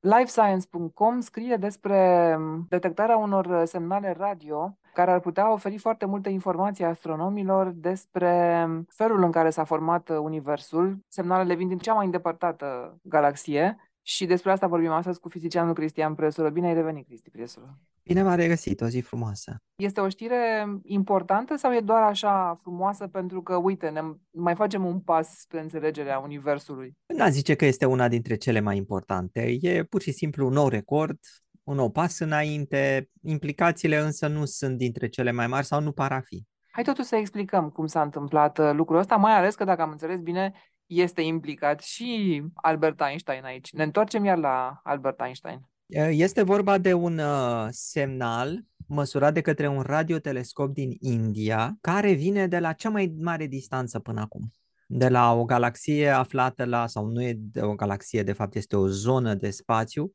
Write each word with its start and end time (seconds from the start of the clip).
LifeScience.com 0.00 1.20
scrie 1.20 1.56
despre 1.56 2.36
detectarea 2.68 3.16
unor 3.16 3.64
semnale 3.64 4.14
radio 4.18 4.78
care 4.92 5.10
ar 5.10 5.20
putea 5.20 5.52
oferi 5.52 5.78
foarte 5.78 6.04
multe 6.04 6.28
informații 6.28 6.84
astronomilor 6.84 7.72
despre 7.74 8.66
felul 8.88 9.22
în 9.22 9.30
care 9.30 9.50
s-a 9.50 9.64
format 9.64 10.08
Universul. 10.08 10.98
Semnalele 11.08 11.54
vin 11.54 11.68
din 11.68 11.78
cea 11.78 11.94
mai 11.94 12.04
îndepărtată 12.04 12.98
galaxie 13.02 13.90
și 14.02 14.26
despre 14.26 14.50
asta 14.50 14.66
vorbim 14.66 14.90
astăzi 14.90 15.20
cu 15.20 15.28
fizicianul 15.28 15.74
Cristian 15.74 16.14
Presură. 16.14 16.50
Bine 16.50 16.66
ai 16.66 16.74
revenit, 16.74 17.06
Cristi 17.06 17.30
Presură! 17.30 17.78
Bine 18.08 18.22
v-am 18.22 18.36
regăsit, 18.36 18.80
o 18.80 18.86
zi 18.86 19.00
frumoasă! 19.00 19.56
Este 19.76 20.00
o 20.00 20.08
știre 20.08 20.66
importantă 20.82 21.56
sau 21.56 21.74
e 21.74 21.80
doar 21.80 22.02
așa 22.02 22.58
frumoasă 22.62 23.06
pentru 23.06 23.42
că, 23.42 23.56
uite, 23.56 23.88
ne 23.88 24.00
mai 24.30 24.54
facem 24.54 24.84
un 24.84 25.00
pas 25.00 25.38
spre 25.38 25.60
înțelegerea 25.60 26.18
Universului? 26.18 26.96
Nu 27.06 27.28
zice 27.28 27.54
că 27.54 27.64
este 27.64 27.86
una 27.86 28.08
dintre 28.08 28.36
cele 28.36 28.60
mai 28.60 28.76
importante. 28.76 29.56
E 29.60 29.84
pur 29.84 30.00
și 30.00 30.12
simplu 30.12 30.46
un 30.46 30.52
nou 30.52 30.68
record, 30.68 31.18
un 31.62 31.74
nou 31.76 31.90
pas 31.90 32.18
înainte, 32.18 33.10
implicațiile 33.22 33.98
însă 33.98 34.26
nu 34.26 34.44
sunt 34.44 34.76
dintre 34.76 35.08
cele 35.08 35.30
mai 35.30 35.46
mari 35.46 35.66
sau 35.66 35.80
nu 35.80 35.92
par 35.92 36.12
a 36.12 36.20
fi. 36.20 36.44
Hai 36.70 36.84
totuși 36.84 37.08
să 37.08 37.16
explicăm 37.16 37.68
cum 37.68 37.86
s-a 37.86 38.02
întâmplat 38.02 38.58
uh, 38.58 38.70
lucrul 38.72 38.98
ăsta, 38.98 39.16
mai 39.16 39.32
ales 39.32 39.54
că, 39.54 39.64
dacă 39.64 39.82
am 39.82 39.90
înțeles 39.90 40.20
bine, 40.20 40.52
este 40.86 41.22
implicat 41.22 41.80
și 41.80 42.42
Albert 42.54 43.00
Einstein 43.00 43.44
aici. 43.44 43.72
Ne 43.72 43.82
întoarcem 43.82 44.24
iar 44.24 44.38
la 44.38 44.80
Albert 44.82 45.20
Einstein. 45.20 45.60
Este 46.10 46.42
vorba 46.42 46.78
de 46.78 46.92
un 46.92 47.18
uh, 47.18 47.66
semnal 47.70 48.64
măsurat 48.86 49.34
de 49.34 49.40
către 49.40 49.68
un 49.68 49.80
radiotelescop 49.80 50.72
din 50.72 50.96
India, 51.00 51.76
care 51.80 52.12
vine 52.12 52.46
de 52.46 52.58
la 52.58 52.72
cea 52.72 52.88
mai 52.88 53.14
mare 53.18 53.46
distanță 53.46 53.98
până 53.98 54.20
acum. 54.20 54.52
De 54.86 55.08
la 55.08 55.32
o 55.32 55.44
galaxie 55.44 56.08
aflată 56.08 56.64
la, 56.64 56.86
sau 56.86 57.06
nu 57.06 57.22
e 57.22 57.34
de 57.38 57.60
o 57.60 57.74
galaxie, 57.74 58.22
de 58.22 58.32
fapt 58.32 58.54
este 58.54 58.76
o 58.76 58.86
zonă 58.86 59.34
de 59.34 59.50
spațiu, 59.50 60.12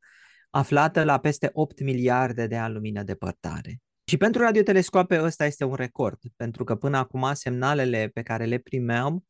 aflată 0.50 1.04
la 1.04 1.18
peste 1.18 1.50
8 1.52 1.80
miliarde 1.80 2.46
de 2.46 2.56
ani 2.56 2.74
lumină 2.74 3.02
depărtare. 3.02 3.80
Și 4.04 4.16
pentru 4.16 4.42
radiotelescoape 4.42 5.22
ăsta 5.22 5.44
este 5.44 5.64
un 5.64 5.74
record, 5.74 6.18
pentru 6.36 6.64
că 6.64 6.74
până 6.74 6.96
acum 6.96 7.30
semnalele 7.32 8.10
pe 8.12 8.22
care 8.22 8.44
le 8.44 8.58
primeam 8.58 9.24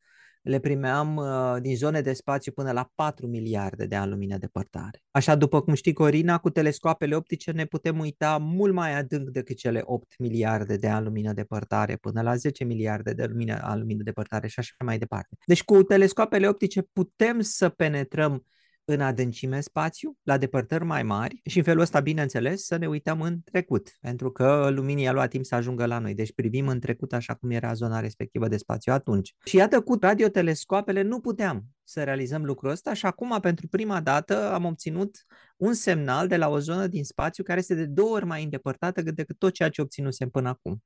le 0.45 0.59
primeam 0.59 1.15
uh, 1.15 1.55
din 1.61 1.75
zone 1.75 2.01
de 2.01 2.13
spațiu 2.13 2.51
până 2.51 2.71
la 2.71 2.91
4 2.95 3.27
miliarde 3.27 3.85
de 3.85 3.95
ani 3.95 4.09
lumină 4.09 4.37
depărtare. 4.37 5.03
Așa, 5.11 5.35
după 5.35 5.61
cum 5.61 5.73
știi, 5.73 5.93
Corina, 5.93 6.37
cu 6.37 6.49
telescoapele 6.49 7.15
optice 7.15 7.51
ne 7.51 7.65
putem 7.65 7.99
uita 7.99 8.37
mult 8.37 8.73
mai 8.73 8.97
adânc 8.97 9.29
decât 9.29 9.57
cele 9.57 9.81
8 9.85 10.13
miliarde 10.19 10.75
de 10.75 10.87
ani 10.87 11.05
lumină 11.05 11.33
depărtare, 11.33 11.95
până 11.95 12.21
la 12.21 12.35
10 12.35 12.63
miliarde 12.63 13.13
de 13.13 13.25
lumină, 13.25 13.59
ani 13.61 13.79
lumină 13.79 14.03
depărtare 14.03 14.47
și 14.47 14.59
așa 14.59 14.73
mai 14.85 14.97
departe. 14.97 15.35
Deci 15.45 15.63
cu 15.63 15.83
telescoapele 15.83 16.47
optice 16.47 16.81
putem 16.81 17.39
să 17.39 17.69
penetrăm 17.69 18.45
în 18.85 19.01
adâncime 19.01 19.61
spațiu, 19.61 20.17
la 20.23 20.37
depărtări 20.37 20.83
mai 20.83 21.03
mari 21.03 21.41
și 21.45 21.57
în 21.57 21.63
felul 21.63 21.81
ăsta, 21.81 21.99
bineînțeles, 21.99 22.65
să 22.65 22.77
ne 22.77 22.87
uităm 22.87 23.21
în 23.21 23.41
trecut, 23.43 23.89
pentru 24.01 24.31
că 24.31 24.69
luminii 24.69 25.07
a 25.07 25.11
luat 25.11 25.29
timp 25.29 25.45
să 25.45 25.55
ajungă 25.55 25.85
la 25.85 25.99
noi, 25.99 26.13
deci 26.13 26.33
privim 26.33 26.67
în 26.67 26.79
trecut 26.79 27.13
așa 27.13 27.33
cum 27.33 27.49
era 27.49 27.73
zona 27.73 27.99
respectivă 27.99 28.47
de 28.47 28.57
spațiu 28.57 28.93
atunci. 28.93 29.35
Și 29.45 29.55
iată, 29.55 29.81
cu 29.81 29.97
radiotelescoapele 30.01 31.01
nu 31.01 31.19
puteam 31.19 31.63
să 31.83 32.03
realizăm 32.03 32.45
lucrul 32.45 32.69
ăsta 32.69 32.93
și 32.93 33.05
acum, 33.05 33.37
pentru 33.41 33.67
prima 33.67 34.01
dată, 34.01 34.51
am 34.53 34.65
obținut 34.65 35.17
un 35.57 35.73
semnal 35.73 36.27
de 36.27 36.37
la 36.37 36.49
o 36.49 36.59
zonă 36.59 36.87
din 36.87 37.03
spațiu 37.03 37.43
care 37.43 37.59
este 37.59 37.75
de 37.75 37.85
două 37.85 38.09
ori 38.09 38.25
mai 38.25 38.43
îndepărtată 38.43 39.01
decât 39.01 39.37
tot 39.37 39.53
ceea 39.53 39.69
ce 39.69 39.81
obținusem 39.81 40.29
până 40.29 40.49
acum. 40.49 40.83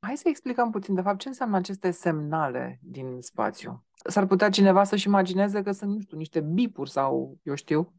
Hai 0.00 0.16
să 0.16 0.28
explicăm 0.28 0.70
puțin, 0.70 0.94
de 0.94 1.00
fapt, 1.00 1.18
ce 1.18 1.28
înseamnă 1.28 1.56
aceste 1.56 1.90
semnale 1.90 2.78
din 2.82 3.16
spațiu. 3.20 3.87
S-ar 4.04 4.26
putea 4.26 4.48
cineva 4.50 4.84
să-și 4.84 5.06
imagineze 5.06 5.62
că 5.62 5.72
sunt, 5.72 5.90
nu 5.94 6.00
știu, 6.00 6.16
niște 6.16 6.40
bipuri 6.40 6.90
sau 6.90 7.38
eu 7.42 7.54
știu. 7.54 7.92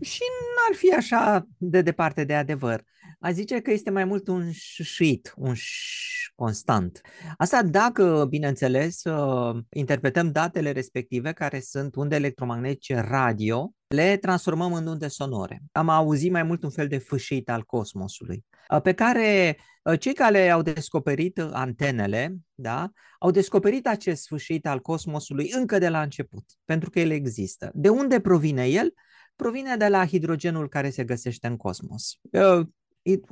Și 0.00 0.22
n-ar 0.56 0.76
fi 0.76 0.94
așa 0.94 1.46
de 1.58 1.82
departe 1.82 2.24
de 2.24 2.34
adevăr. 2.34 2.84
A 3.20 3.30
zice 3.30 3.60
că 3.60 3.70
este 3.70 3.90
mai 3.90 4.04
mult 4.04 4.28
un 4.28 4.52
șuit, 4.52 5.32
un 5.36 5.54
șș 5.54 6.10
constant. 6.40 7.00
Asta 7.36 7.62
dacă, 7.62 8.26
bineînțeles, 8.28 9.04
uh, 9.04 9.62
interpretăm 9.70 10.32
datele 10.32 10.70
respective, 10.70 11.32
care 11.32 11.60
sunt 11.60 11.94
unde 11.94 12.14
electromagnetice 12.14 12.94
radio, 13.08 13.72
le 13.86 14.16
transformăm 14.16 14.72
în 14.72 14.86
unde 14.86 15.08
sonore. 15.08 15.62
Am 15.72 15.88
auzit 15.88 16.30
mai 16.30 16.42
mult 16.42 16.62
un 16.62 16.70
fel 16.70 16.88
de 16.88 16.98
fâșit 16.98 17.50
al 17.50 17.62
cosmosului, 17.62 18.44
uh, 18.74 18.80
pe 18.80 18.92
care 18.92 19.58
uh, 19.82 19.98
cei 19.98 20.12
care 20.12 20.50
au 20.50 20.62
descoperit 20.62 21.38
antenele, 21.38 22.36
da, 22.54 22.90
au 23.18 23.30
descoperit 23.30 23.86
acest 23.86 24.22
sfârșit 24.22 24.66
al 24.66 24.80
cosmosului 24.80 25.50
încă 25.54 25.78
de 25.78 25.88
la 25.88 26.02
început, 26.02 26.44
pentru 26.64 26.90
că 26.90 27.00
el 27.00 27.10
există. 27.10 27.70
De 27.74 27.88
unde 27.88 28.20
provine 28.20 28.66
el? 28.66 28.94
Provine 29.40 29.76
de 29.76 29.88
la 29.88 30.06
hidrogenul 30.06 30.68
care 30.68 30.90
se 30.90 31.04
găsește 31.04 31.46
în 31.46 31.56
cosmos. 31.56 32.18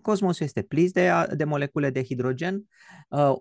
Cosmosul 0.02 0.46
este 0.46 0.62
plis 0.62 0.92
de, 0.92 1.10
de 1.36 1.44
molecule 1.44 1.90
de 1.90 2.02
hidrogen, 2.02 2.62
uh, 3.08 3.32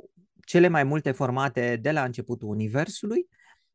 cele 0.46 0.68
mai 0.68 0.84
multe 0.84 1.12
formate 1.12 1.80
de 1.82 1.92
la 1.92 2.04
începutul 2.04 2.50
Universului, 2.50 3.28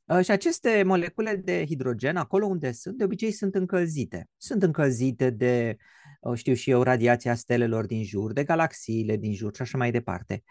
uh, 0.05 0.25
și 0.25 0.31
aceste 0.31 0.83
molecule 0.87 1.37
de 1.37 1.65
hidrogen, 1.67 2.17
acolo 2.17 2.47
unde 2.47 2.73
sunt, 2.73 2.97
de 2.97 3.05
obicei 3.05 3.31
sunt 3.31 3.55
încălzite. 3.55 4.29
Sunt 4.37 4.63
încălzite 4.63 5.31
de, 5.31 5.77
uh, 6.21 6.37
știu 6.37 6.55
și 6.55 6.71
eu, 6.71 6.83
radiația 6.83 7.35
stelelor 7.35 7.87
din 7.87 8.05
jur, 8.05 8.33
de 8.33 8.45
galaxiile 8.45 9.17
din 9.17 9.35
jur 9.35 9.55
și 9.55 9.63
așa 9.63 9.79
mai 9.79 9.91
departe. 9.91 10.43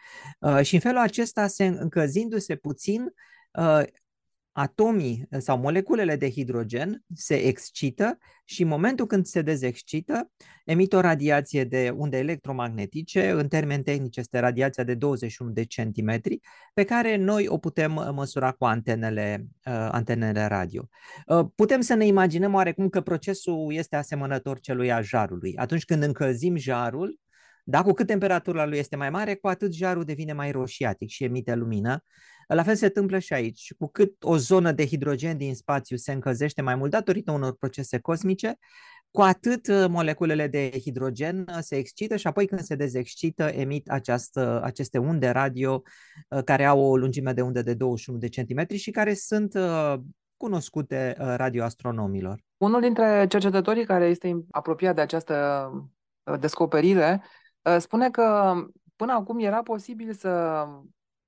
Și 0.61 0.73
în 0.73 0.79
felul 0.79 0.99
acesta, 0.99 1.47
se 1.47 1.65
încălzindu-se 1.65 2.55
puțin, 2.55 3.13
atomii 4.51 5.25
eh, 5.29 5.39
sau 5.39 5.57
moleculele 5.57 6.15
de 6.15 6.29
hidrogen 6.29 7.03
se 7.15 7.35
excită 7.35 8.17
și 8.45 8.61
în 8.61 8.67
momentul 8.67 9.05
când 9.05 9.25
se 9.25 9.41
dezexcită, 9.41 10.31
emit 10.65 10.93
o 10.93 10.99
radiație 10.99 11.63
de 11.63 11.93
unde 11.95 12.17
electromagnetice, 12.17 13.29
în 13.29 13.47
termeni 13.47 13.83
tehnici 13.83 14.17
este 14.17 14.39
radiația 14.39 14.83
de 14.83 14.95
21 14.95 15.51
de 15.51 15.63
centimetri, 15.65 16.39
pe 16.73 16.83
care 16.83 17.15
noi 17.15 17.47
o 17.47 17.57
putem 17.57 17.91
eh, 17.91 18.09
măsura 18.13 18.51
cu 18.51 18.65
antenele, 18.65 19.45
uh, 19.65 19.87
antenele 19.91 20.45
radio. 20.45 20.87
Uh, 21.25 21.45
putem 21.55 21.81
să 21.81 21.93
ne 21.93 22.05
imaginăm 22.05 22.53
oarecum 22.53 22.89
că 22.89 23.01
procesul 23.01 23.73
este 23.73 23.95
asemănător 23.95 24.59
celui 24.59 24.91
a 24.91 25.01
jarului. 25.01 25.57
Atunci 25.57 25.85
când 25.85 26.03
încălzim 26.03 26.55
jarul, 26.55 27.19
da, 27.63 27.81
cu 27.81 27.91
cât 27.91 28.07
temperatura 28.07 28.65
lui 28.65 28.77
este 28.77 28.95
mai 28.95 29.09
mare, 29.09 29.35
cu 29.35 29.47
atât 29.47 29.73
jarul 29.73 30.03
devine 30.03 30.33
mai 30.33 30.51
roșiatic 30.51 31.09
și 31.09 31.23
emite 31.23 31.55
lumină 31.55 32.03
la 32.47 32.63
fel 32.63 32.75
se 32.75 32.85
întâmplă 32.85 33.19
și 33.19 33.33
aici. 33.33 33.73
Cu 33.77 33.87
cât 33.87 34.23
o 34.23 34.37
zonă 34.37 34.71
de 34.71 34.85
hidrogen 34.85 35.37
din 35.37 35.55
spațiu 35.55 35.97
se 35.97 36.11
încălzește 36.11 36.61
mai 36.61 36.75
mult 36.75 36.91
datorită 36.91 37.31
unor 37.31 37.55
procese 37.55 37.99
cosmice, 37.99 38.57
cu 39.11 39.21
atât 39.21 39.67
uh, 39.67 39.85
moleculele 39.89 40.47
de 40.47 40.71
hidrogen 40.81 41.39
uh, 41.39 41.57
se 41.59 41.75
excită 41.75 42.15
și 42.15 42.27
apoi 42.27 42.47
când 42.47 42.61
se 42.61 42.75
dezexcită 42.75 43.43
emit 43.43 43.89
această, 43.89 44.61
aceste 44.63 44.97
unde 44.97 45.29
radio 45.29 45.81
uh, 46.29 46.43
care 46.43 46.65
au 46.65 46.79
o 46.79 46.97
lungime 46.97 47.33
de 47.33 47.41
undă 47.41 47.61
de 47.61 47.73
21 47.73 48.17
de 48.17 48.29
centimetri 48.29 48.77
și 48.77 48.91
care 48.91 49.13
sunt 49.13 49.57
cunoscute 50.37 51.15
radioastronomilor. 51.17 52.43
Unul 52.57 52.81
dintre 52.81 53.25
cercetătorii 53.29 53.85
care 53.85 54.05
este 54.05 54.43
apropiat 54.51 54.95
de 54.95 55.01
această 55.01 55.69
descoperire 56.39 57.23
spune 57.77 58.09
că 58.09 58.53
până 58.95 59.13
acum 59.13 59.39
era 59.39 59.61
posibil 59.61 60.13
să 60.13 60.65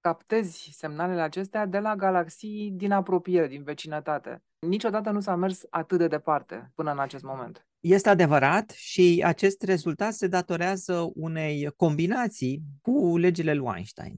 captezi 0.04 0.70
semnalele 0.78 1.22
acestea 1.22 1.66
de 1.66 1.80
la 1.80 1.96
galaxii 1.96 2.72
din 2.76 2.92
apropiere, 2.92 3.48
din 3.48 3.64
vecinătate. 3.64 4.44
Niciodată 4.60 5.10
nu 5.10 5.20
s-a 5.20 5.36
mers 5.36 5.62
atât 5.70 5.98
de 5.98 6.08
departe 6.08 6.72
până 6.76 6.92
în 6.92 7.00
acest 7.00 7.24
moment. 7.24 7.68
Este 7.80 8.10
adevărat 8.10 8.70
și 8.70 9.24
acest 9.26 9.64
rezultat 9.64 10.14
se 10.14 10.28
datorează 10.28 11.12
unei 11.16 11.74
combinații 11.76 12.62
cu 12.82 13.18
legile 13.18 13.54
lui 13.54 13.72
Einstein. 13.76 14.16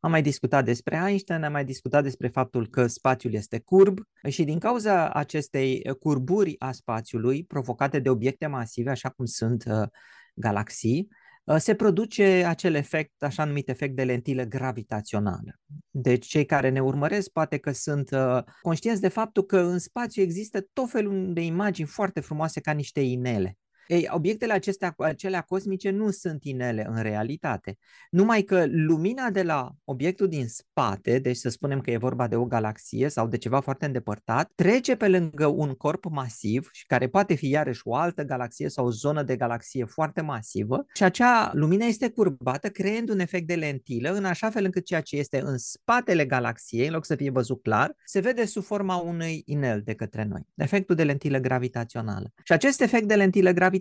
Am 0.00 0.10
mai 0.10 0.22
discutat 0.22 0.64
despre 0.64 1.02
Einstein, 1.06 1.44
am 1.44 1.52
mai 1.52 1.64
discutat 1.64 2.02
despre 2.02 2.28
faptul 2.28 2.68
că 2.68 2.86
spațiul 2.86 3.34
este 3.34 3.58
curb 3.58 3.98
și 4.28 4.44
din 4.44 4.58
cauza 4.58 5.10
acestei 5.10 5.82
curburi 6.00 6.54
a 6.58 6.72
spațiului 6.72 7.44
provocate 7.44 7.98
de 7.98 8.10
obiecte 8.10 8.46
masive, 8.46 8.90
așa 8.90 9.08
cum 9.08 9.24
sunt 9.24 9.64
uh, 9.66 9.88
galaxii, 10.34 11.08
Uh, 11.08 11.27
se 11.56 11.74
produce 11.74 12.44
acel 12.46 12.74
efect, 12.74 13.22
așa 13.22 13.44
numit 13.44 13.68
efect 13.68 13.96
de 13.96 14.04
lentilă 14.04 14.42
gravitațională. 14.42 15.60
Deci 15.90 16.26
cei 16.26 16.44
care 16.44 16.68
ne 16.68 16.80
urmăresc 16.80 17.30
poate 17.30 17.56
că 17.56 17.72
sunt 17.72 18.10
uh, 18.10 18.38
conștienți 18.62 19.00
de 19.00 19.08
faptul 19.08 19.42
că 19.42 19.58
în 19.58 19.78
spațiu 19.78 20.22
există 20.22 20.60
tot 20.72 20.90
felul 20.90 21.32
de 21.32 21.40
imagini 21.40 21.88
foarte 21.88 22.20
frumoase 22.20 22.60
ca 22.60 22.72
niște 22.72 23.00
inele. 23.00 23.56
Ei, 23.88 24.08
obiectele 24.10 24.52
acestea, 24.52 24.94
acelea 24.98 25.40
cosmice 25.40 25.90
nu 25.90 26.10
sunt 26.10 26.44
inele 26.44 26.86
în 26.88 27.02
realitate. 27.02 27.78
Numai 28.10 28.42
că 28.42 28.64
lumina 28.66 29.30
de 29.30 29.42
la 29.42 29.70
obiectul 29.84 30.28
din 30.28 30.48
spate, 30.48 31.18
deci 31.18 31.36
să 31.36 31.48
spunem 31.48 31.80
că 31.80 31.90
e 31.90 31.96
vorba 31.96 32.26
de 32.28 32.36
o 32.36 32.44
galaxie 32.44 33.08
sau 33.08 33.26
de 33.26 33.36
ceva 33.36 33.60
foarte 33.60 33.86
îndepărtat, 33.86 34.52
trece 34.54 34.96
pe 34.96 35.08
lângă 35.08 35.46
un 35.46 35.74
corp 35.74 36.04
masiv 36.10 36.68
și 36.72 36.86
care 36.86 37.08
poate 37.08 37.34
fi 37.34 37.48
iarăși 37.48 37.80
o 37.84 37.94
altă 37.94 38.22
galaxie 38.22 38.68
sau 38.68 38.86
o 38.86 38.90
zonă 38.90 39.22
de 39.22 39.36
galaxie 39.36 39.84
foarte 39.84 40.20
masivă 40.20 40.84
și 40.94 41.02
acea 41.02 41.50
lumină 41.54 41.84
este 41.84 42.08
curbată 42.08 42.68
creând 42.68 43.08
un 43.08 43.18
efect 43.18 43.46
de 43.46 43.54
lentilă 43.54 44.12
în 44.12 44.24
așa 44.24 44.50
fel 44.50 44.64
încât 44.64 44.84
ceea 44.84 45.00
ce 45.00 45.16
este 45.16 45.40
în 45.40 45.58
spatele 45.58 46.24
galaxiei, 46.24 46.86
în 46.86 46.92
loc 46.92 47.04
să 47.04 47.14
fie 47.14 47.30
văzut 47.30 47.62
clar, 47.62 47.96
se 48.04 48.20
vede 48.20 48.44
sub 48.44 48.62
forma 48.62 48.96
unui 48.96 49.42
inel 49.46 49.82
de 49.84 49.94
către 49.94 50.24
noi. 50.24 50.42
Efectul 50.54 50.94
de 50.94 51.04
lentilă 51.04 51.38
gravitațională. 51.38 52.32
Și 52.44 52.52
acest 52.52 52.80
efect 52.80 53.08
de 53.08 53.14
lentilă 53.14 53.50
gravitațională 53.50 53.76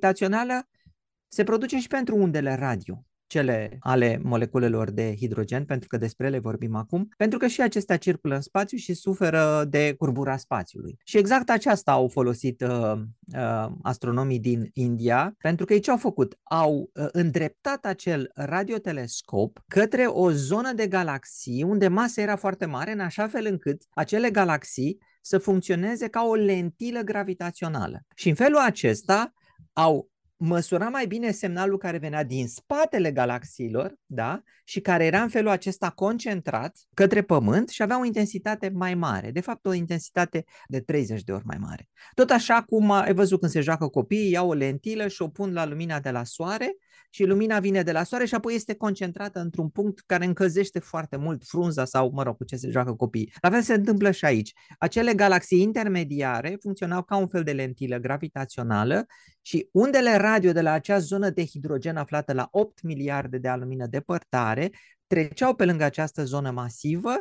se 1.27 1.43
produce 1.43 1.79
și 1.79 1.87
pentru 1.87 2.15
undele 2.15 2.55
radio 2.55 3.05
cele 3.27 3.77
ale 3.79 4.19
moleculelor 4.23 4.91
de 4.91 5.15
hidrogen, 5.15 5.65
pentru 5.65 5.87
că 5.87 5.97
despre 5.97 6.27
ele 6.27 6.39
vorbim 6.39 6.75
acum, 6.75 7.07
pentru 7.17 7.39
că 7.39 7.47
și 7.47 7.61
acestea 7.61 7.97
circulă 7.97 8.35
în 8.35 8.41
spațiu 8.41 8.77
și 8.77 8.93
suferă 8.93 9.65
de 9.69 9.93
curbura 9.97 10.37
spațiului. 10.37 10.97
Și 11.03 11.17
exact 11.17 11.49
aceasta 11.49 11.91
au 11.91 12.07
folosit 12.07 12.61
uh, 12.61 12.93
uh, 13.35 13.67
astronomii 13.81 14.39
din 14.39 14.69
India, 14.73 15.35
pentru 15.37 15.65
că 15.65 15.73
ei 15.73 15.79
ce 15.79 15.91
au 15.91 15.97
făcut? 15.97 16.39
Au 16.43 16.89
uh, 16.93 17.07
îndreptat 17.11 17.85
acel 17.85 18.31
radiotelescop 18.33 19.59
către 19.67 20.05
o 20.05 20.31
zonă 20.31 20.73
de 20.73 20.87
galaxii 20.87 21.63
unde 21.63 21.87
masa 21.87 22.21
era 22.21 22.35
foarte 22.35 22.65
mare, 22.65 22.91
în 22.91 22.99
așa 22.99 23.27
fel 23.27 23.45
încât 23.45 23.81
acele 23.89 24.29
galaxii 24.29 24.97
să 25.21 25.37
funcționeze 25.37 26.07
ca 26.07 26.23
o 26.23 26.35
lentilă 26.35 26.99
gravitațională. 26.99 27.99
Și 28.15 28.29
în 28.29 28.35
felul 28.35 28.59
acesta 28.59 29.33
au 29.77 30.09
măsura 30.37 30.89
mai 30.89 31.07
bine 31.07 31.31
semnalul 31.31 31.77
care 31.77 31.97
venea 31.97 32.23
din 32.23 32.47
spatele 32.47 33.11
galaxiilor, 33.11 33.93
da? 34.05 34.41
Și 34.63 34.79
care 34.79 35.05
era 35.05 35.21
în 35.21 35.29
felul 35.29 35.49
acesta 35.49 35.89
concentrat 35.89 36.77
către 36.93 37.21
Pământ 37.21 37.69
și 37.69 37.81
avea 37.81 37.99
o 37.99 38.05
intensitate 38.05 38.69
mai 38.73 38.95
mare, 38.95 39.31
de 39.31 39.39
fapt 39.39 39.65
o 39.65 39.73
intensitate 39.73 40.43
de 40.67 40.79
30 40.79 41.23
de 41.23 41.31
ori 41.31 41.45
mai 41.45 41.57
mare. 41.59 41.89
Tot 42.13 42.29
așa 42.29 42.61
cum 42.61 42.91
ai 42.91 43.13
văzut 43.13 43.39
când 43.39 43.51
se 43.51 43.61
joacă 43.61 43.87
copiii, 43.87 44.31
iau 44.31 44.49
o 44.49 44.53
lentilă 44.53 45.07
și 45.07 45.21
o 45.21 45.27
pun 45.27 45.53
la 45.53 45.65
lumina 45.65 45.99
de 45.99 46.09
la 46.09 46.23
soare 46.23 46.75
și 47.09 47.23
lumina 47.23 47.59
vine 47.59 47.81
de 47.81 47.91
la 47.91 48.03
soare 48.03 48.25
și 48.25 48.35
apoi 48.35 48.55
este 48.55 48.75
concentrată 48.75 49.39
într-un 49.39 49.69
punct 49.69 50.03
care 50.05 50.25
încălzește 50.25 50.79
foarte 50.79 51.15
mult 51.15 51.43
frunza 51.45 51.85
sau, 51.85 52.11
mă 52.13 52.23
rog, 52.23 52.37
cu 52.37 52.43
ce 52.43 52.55
se 52.55 52.69
joacă 52.69 52.93
copiii. 52.93 53.33
La 53.41 53.49
fel 53.49 53.61
se 53.61 53.73
întâmplă 53.73 54.11
și 54.11 54.25
aici. 54.25 54.53
Acele 54.77 55.13
galaxii 55.13 55.61
intermediare 55.61 56.57
funcționau 56.61 57.03
ca 57.03 57.15
un 57.15 57.27
fel 57.27 57.43
de 57.43 57.51
lentilă 57.51 57.97
gravitațională 57.97 59.05
și 59.41 59.69
undele 59.71 60.15
radio 60.15 60.51
de 60.51 60.61
la 60.61 60.71
acea 60.71 60.99
zonă 60.99 61.29
de 61.29 61.45
hidrogen 61.45 61.97
aflată 61.97 62.33
la 62.33 62.47
8 62.51 62.81
miliarde 62.81 63.37
de 63.37 63.53
lumină 63.57 63.85
depărtare 63.85 64.69
treceau 65.07 65.55
pe 65.55 65.65
lângă 65.65 65.83
această 65.83 66.23
zonă 66.23 66.51
masivă, 66.51 67.13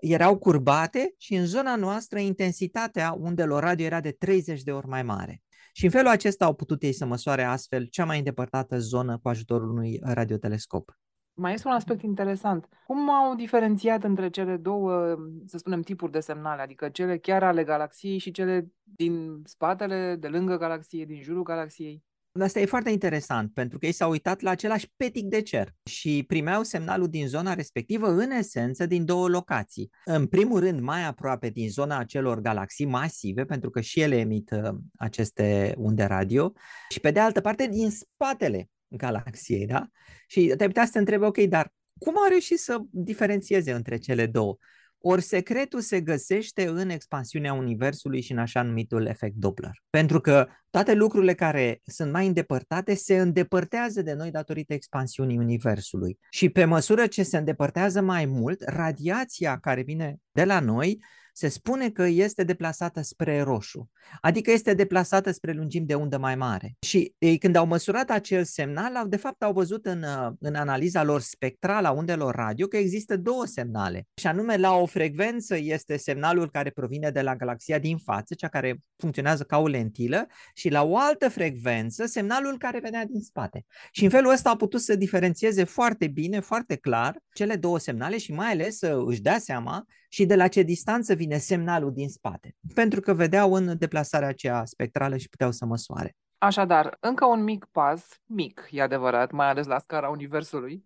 erau 0.00 0.38
curbate 0.38 1.14
și 1.18 1.34
în 1.34 1.46
zona 1.46 1.76
noastră 1.76 2.18
intensitatea 2.18 3.12
undelor 3.12 3.62
radio 3.62 3.86
era 3.86 4.00
de 4.00 4.10
30 4.10 4.62
de 4.62 4.72
ori 4.72 4.86
mai 4.86 5.02
mare. 5.02 5.43
Și 5.76 5.84
în 5.84 5.90
felul 5.90 6.08
acesta 6.08 6.44
au 6.44 6.54
putut 6.54 6.82
ei 6.82 6.92
să 6.92 7.06
măsoare 7.06 7.42
astfel 7.42 7.86
cea 7.86 8.04
mai 8.04 8.18
îndepărtată 8.18 8.78
zonă 8.78 9.18
cu 9.18 9.28
ajutorul 9.28 9.70
unui 9.70 10.00
radiotelescop. 10.02 10.98
Mai 11.36 11.52
este 11.52 11.68
un 11.68 11.74
aspect 11.74 12.02
interesant. 12.02 12.68
Cum 12.86 13.10
au 13.10 13.34
diferențiat 13.34 14.04
între 14.04 14.30
cele 14.30 14.56
două, 14.56 15.16
să 15.46 15.58
spunem, 15.58 15.82
tipuri 15.82 16.12
de 16.12 16.20
semnale, 16.20 16.62
adică 16.62 16.88
cele 16.88 17.18
chiar 17.18 17.42
ale 17.42 17.64
galaxiei 17.64 18.18
și 18.18 18.30
cele 18.30 18.66
din 18.82 19.42
spatele, 19.44 20.16
de 20.16 20.28
lângă 20.28 20.56
galaxie, 20.56 21.04
din 21.04 21.22
jurul 21.22 21.42
galaxiei? 21.42 22.02
Asta 22.40 22.60
e 22.60 22.64
foarte 22.64 22.90
interesant, 22.90 23.52
pentru 23.52 23.78
că 23.78 23.86
ei 23.86 23.92
s-au 23.92 24.10
uitat 24.10 24.40
la 24.40 24.50
același 24.50 24.92
petic 24.96 25.24
de 25.24 25.42
cer 25.42 25.74
și 25.84 26.24
primeau 26.26 26.62
semnalul 26.62 27.08
din 27.08 27.26
zona 27.26 27.54
respectivă, 27.54 28.08
în 28.08 28.30
esență, 28.30 28.86
din 28.86 29.04
două 29.04 29.28
locații. 29.28 29.90
În 30.04 30.26
primul 30.26 30.60
rând, 30.60 30.80
mai 30.80 31.04
aproape 31.04 31.48
din 31.48 31.70
zona 31.70 31.98
acelor 31.98 32.40
galaxii 32.40 32.86
masive, 32.86 33.44
pentru 33.44 33.70
că 33.70 33.80
și 33.80 34.00
ele 34.00 34.16
emit 34.16 34.50
uh, 34.50 34.74
aceste 34.96 35.74
unde 35.78 36.04
radio, 36.04 36.52
și 36.88 37.00
pe 37.00 37.10
de 37.10 37.20
altă 37.20 37.40
parte, 37.40 37.66
din 37.66 37.90
spatele 37.90 38.70
galaxiei, 38.88 39.66
da? 39.66 39.88
Și 40.26 40.54
te 40.56 40.66
putea 40.66 40.84
să 40.84 40.90
te 40.92 40.98
întrebi, 40.98 41.24
ok, 41.24 41.38
dar 41.38 41.72
cum 41.98 42.16
au 42.16 42.28
reușit 42.28 42.58
să 42.58 42.78
diferențieze 42.90 43.72
între 43.72 43.96
cele 43.96 44.26
două? 44.26 44.56
Ori 45.06 45.22
secretul 45.22 45.80
se 45.80 46.00
găsește 46.00 46.66
în 46.66 46.88
expansiunea 46.88 47.52
Universului 47.52 48.20
și 48.20 48.32
în 48.32 48.38
așa 48.38 48.62
numitul 48.62 49.06
efect 49.06 49.34
Doppler. 49.34 49.82
Pentru 49.90 50.20
că 50.20 50.46
toate 50.70 50.94
lucrurile 50.94 51.34
care 51.34 51.80
sunt 51.84 52.12
mai 52.12 52.26
îndepărtate 52.26 52.94
se 52.94 53.18
îndepărtează 53.18 54.02
de 54.02 54.12
noi 54.12 54.30
datorită 54.30 54.72
expansiunii 54.72 55.38
Universului. 55.38 56.18
Și 56.30 56.48
pe 56.48 56.64
măsură 56.64 57.06
ce 57.06 57.22
se 57.22 57.36
îndepărtează 57.36 58.00
mai 58.00 58.24
mult, 58.26 58.62
radiația 58.66 59.58
care 59.58 59.82
vine 59.82 60.16
de 60.32 60.44
la 60.44 60.60
noi 60.60 60.98
se 61.36 61.48
spune 61.48 61.90
că 61.90 62.02
este 62.02 62.44
deplasată 62.44 63.02
spre 63.02 63.40
roșu, 63.40 63.90
adică 64.20 64.50
este 64.50 64.74
deplasată 64.74 65.30
spre 65.30 65.52
lungimi 65.52 65.86
de 65.86 65.94
undă 65.94 66.18
mai 66.18 66.36
mare. 66.36 66.76
Și 66.80 67.14
ei, 67.18 67.38
când 67.38 67.56
au 67.56 67.66
măsurat 67.66 68.10
acel 68.10 68.44
semnal, 68.44 68.96
au, 68.96 69.06
de 69.06 69.16
fapt 69.16 69.42
au 69.42 69.52
văzut 69.52 69.86
în, 69.86 70.02
uh, 70.02 70.32
în 70.40 70.54
analiza 70.54 71.02
lor 71.02 71.20
spectrală 71.20 71.86
a 71.86 71.90
undelor 71.90 72.34
radio 72.34 72.66
că 72.66 72.76
există 72.76 73.16
două 73.16 73.46
semnale. 73.46 74.06
Și 74.14 74.26
anume, 74.26 74.56
la 74.56 74.74
o 74.74 74.86
frecvență 74.86 75.56
este 75.56 75.96
semnalul 75.96 76.50
care 76.50 76.70
provine 76.70 77.10
de 77.10 77.20
la 77.20 77.36
galaxia 77.36 77.78
din 77.78 77.98
față, 77.98 78.34
cea 78.34 78.48
care 78.48 78.78
funcționează 78.96 79.42
ca 79.42 79.58
o 79.58 79.66
lentilă, 79.66 80.26
și 80.54 80.68
la 80.68 80.82
o 80.82 80.96
altă 80.98 81.28
frecvență, 81.28 82.06
semnalul 82.06 82.58
care 82.58 82.78
venea 82.78 83.04
din 83.04 83.20
spate. 83.20 83.64
Și 83.92 84.04
în 84.04 84.10
felul 84.10 84.32
ăsta 84.32 84.48
au 84.48 84.56
putut 84.56 84.80
să 84.80 84.96
diferențieze 84.96 85.64
foarte 85.64 86.06
bine, 86.06 86.40
foarte 86.40 86.76
clar, 86.76 87.16
cele 87.32 87.56
două 87.56 87.78
semnale 87.78 88.18
și 88.18 88.32
mai 88.32 88.50
ales 88.50 88.78
să 88.78 89.02
își 89.06 89.20
dea 89.20 89.38
seama 89.38 89.86
și 90.14 90.26
de 90.26 90.36
la 90.36 90.48
ce 90.48 90.62
distanță 90.62 91.14
vine 91.14 91.38
semnalul 91.38 91.92
din 91.92 92.08
spate, 92.08 92.56
pentru 92.74 93.00
că 93.00 93.14
vedeau 93.14 93.52
în 93.52 93.78
deplasarea 93.78 94.28
aceea 94.28 94.64
spectrală 94.64 95.16
și 95.16 95.28
puteau 95.28 95.50
să 95.50 95.64
măsoare. 95.64 96.16
Așadar, 96.38 96.96
încă 97.00 97.24
un 97.24 97.42
mic 97.42 97.64
pas, 97.64 98.20
mic, 98.24 98.68
e 98.70 98.82
adevărat, 98.82 99.30
mai 99.30 99.48
ales 99.48 99.66
la 99.66 99.78
scara 99.78 100.08
Universului, 100.08 100.84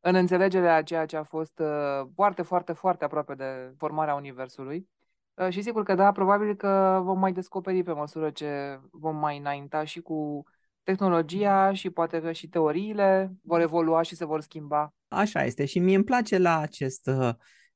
în 0.00 0.14
înțelegerea 0.14 0.74
a 0.74 0.82
ceea 0.82 1.06
ce 1.06 1.16
a 1.16 1.22
fost 1.22 1.58
uh, 1.58 2.08
foarte, 2.14 2.42
foarte, 2.42 2.72
foarte 2.72 3.04
aproape 3.04 3.34
de 3.34 3.72
formarea 3.76 4.14
Universului. 4.14 4.88
Uh, 5.34 5.48
și 5.48 5.62
sigur 5.62 5.82
că 5.82 5.94
da, 5.94 6.12
probabil 6.12 6.54
că 6.54 7.00
vom 7.02 7.18
mai 7.18 7.32
descoperi 7.32 7.82
pe 7.82 7.92
măsură 7.92 8.30
ce 8.30 8.80
vom 8.90 9.16
mai 9.16 9.38
înainta 9.38 9.84
și 9.84 10.00
cu 10.00 10.42
tehnologia 10.82 11.72
și 11.72 11.90
poate 11.90 12.20
că 12.20 12.32
și 12.32 12.48
teoriile 12.48 13.32
vor 13.42 13.60
evolua 13.60 14.02
și 14.02 14.14
se 14.16 14.24
vor 14.24 14.40
schimba. 14.40 14.94
Așa 15.08 15.44
este 15.44 15.64
și 15.64 15.78
mie 15.78 15.94
îmi 15.94 16.04
place 16.04 16.38
la 16.38 16.58
acest 16.58 17.06
uh, 17.06 17.30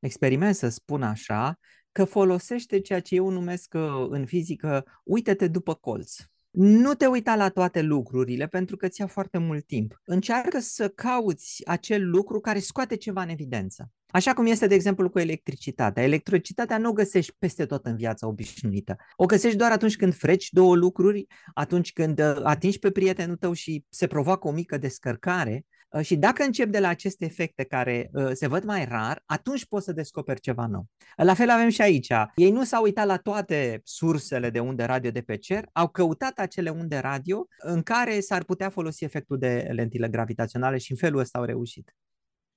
experiment, 0.05 0.55
să 0.55 0.69
spun 0.69 1.03
așa, 1.03 1.59
că 1.93 2.05
folosește 2.05 2.81
ceea 2.81 3.01
ce 3.01 3.15
eu 3.15 3.31
numesc 3.31 3.75
uh, 3.75 4.07
în 4.09 4.27
fizică, 4.27 4.85
uite-te 5.05 5.49
după 5.49 5.75
colț. 5.75 6.17
Nu 6.51 6.95
te 6.95 7.07
uita 7.07 7.37
la 7.37 7.49
toate 7.49 7.83
lucrurile 7.83 8.47
pentru 8.47 8.77
că 8.77 8.89
ți 8.89 9.01
ia 9.01 9.07
foarte 9.07 9.39
mult 9.39 9.67
timp. 9.67 10.01
Încearcă 10.05 10.59
să 10.59 10.89
cauți 10.89 11.63
acel 11.67 12.11
lucru 12.11 12.41
care 12.41 12.59
scoate 12.59 12.97
ceva 12.97 13.23
în 13.23 13.29
evidență. 13.29 13.91
Așa 14.07 14.35
cum 14.35 14.47
este, 14.47 14.67
de 14.67 14.75
exemplu, 14.75 15.11
cu 15.11 15.19
electricitatea. 15.19 16.03
Electricitatea 16.03 16.79
nu 16.79 16.89
o 16.89 16.93
găsești 16.93 17.35
peste 17.39 17.67
tot 17.67 17.87
în 17.87 17.97
viața 17.97 18.27
obișnuită. 18.27 18.97
O 19.17 19.27
găsești 19.27 19.57
doar 19.57 19.71
atunci 19.71 19.97
când 19.97 20.15
freci 20.15 20.49
două 20.51 20.77
lucruri, 20.77 21.27
atunci 21.55 21.93
când 21.93 22.19
uh, 22.19 22.41
atingi 22.43 22.79
pe 22.79 22.91
prietenul 22.91 23.37
tău 23.37 23.53
și 23.53 23.85
se 23.89 24.07
provoacă 24.07 24.49
o 24.49 24.53
mică 24.53 24.79
descărcare 24.79 25.55
Uh, 25.55 25.74
și 26.03 26.17
dacă 26.17 26.43
încep 26.43 26.69
de 26.69 26.81
la 26.81 26.89
aceste 26.89 27.25
efecte 27.25 27.65
care 27.65 28.11
uh, 28.13 28.31
se 28.33 28.47
văd 28.47 28.65
mai 28.65 28.85
rar, 28.85 29.23
atunci 29.27 29.67
poți 29.67 29.85
să 29.85 29.93
descoperi 29.93 30.41
ceva 30.41 30.67
nou. 30.67 30.87
La 31.17 31.35
fel 31.35 31.51
avem 31.51 31.69
și 31.69 31.83
aici. 31.83 32.13
Ei 32.35 32.51
nu 32.51 32.65
s-au 32.65 32.83
uitat 32.83 33.07
la 33.07 33.17
toate 33.17 33.81
sursele 33.85 34.51
de 34.51 34.61
unde 34.61 34.85
radio 34.85 35.11
de 35.11 35.23
pe 35.23 35.37
cer, 35.37 35.69
au 35.73 35.89
căutat 35.89 36.39
acele 36.39 36.71
unde 36.71 36.99
radio 36.99 37.47
în 37.59 37.83
care 37.83 38.21
s-ar 38.21 38.45
putea 38.45 38.69
folosi 38.69 39.05
efectul 39.05 39.39
de 39.39 39.69
lentile 39.73 40.09
gravitaționale 40.09 40.79
și 40.79 40.91
în 40.91 40.97
felul 40.97 41.21
ăsta 41.21 41.39
au 41.39 41.45
reușit. 41.45 41.97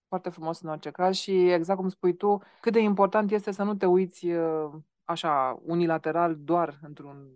Foarte 0.07 0.29
frumos 0.29 0.61
în 0.61 0.69
orice 0.69 0.91
caz 0.91 1.15
și 1.15 1.51
exact 1.51 1.79
cum 1.79 1.89
spui 1.89 2.15
tu, 2.15 2.41
cât 2.61 2.73
de 2.73 2.79
important 2.79 3.31
este 3.31 3.51
să 3.51 3.63
nu 3.63 3.75
te 3.75 3.85
uiți 3.85 4.27
uh, 4.27 4.71
așa 5.03 5.61
unilateral 5.65 6.35
doar 6.39 6.79
într-un 6.81 7.27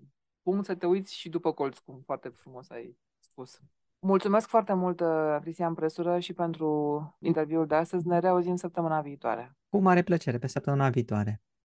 punct, 0.42 0.66
să 0.66 0.76
te 0.76 0.86
uiți 0.86 1.16
și 1.16 1.30
după 1.30 1.52
colț, 1.52 1.78
cum 1.78 2.02
foarte 2.06 2.30
frumos 2.30 2.70
ai 2.70 2.98
spus. 3.20 3.60
Mulțumesc 4.04 4.48
foarte 4.48 4.74
mult, 4.74 5.00
uh, 5.00 5.38
Cristian 5.42 5.74
Presură, 5.74 6.20
și 6.20 6.34
pentru 6.34 7.16
interviul 7.20 7.66
de 7.68 7.76
astăzi. 7.76 8.08
Ne 8.08 8.20
reauzim 8.20 8.56
săptămâna 8.56 9.02
viitoare. 9.02 9.56
Cu 9.70 9.78
mare 9.78 10.02
plăcere, 10.02 10.38
pe 10.38 10.48
săptămâna 10.48 10.90
viitoare. 10.90 11.42